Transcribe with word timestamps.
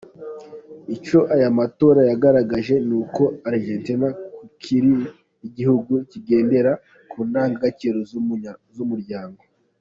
"Icyo 0.95 1.19
aya 1.35 1.49
matora 1.59 2.01
yagaragaje, 2.11 2.75
ni 2.87 2.95
uko 3.01 3.23
Argentina 3.51 4.07
kikiri 4.61 4.93
igihugu 5.47 5.91
kigendera 6.09 6.71
ku 7.09 7.17
ndangagaciro 7.27 7.97
z’umuryango. 8.77 9.41